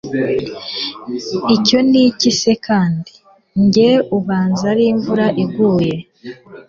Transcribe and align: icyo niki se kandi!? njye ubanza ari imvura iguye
icyo 1.55 1.79
niki 1.89 2.29
se 2.39 2.51
kandi!? 2.65 3.11
njye 3.63 3.91
ubanza 4.17 4.63
ari 4.71 4.83
imvura 4.93 5.25
iguye 5.43 5.95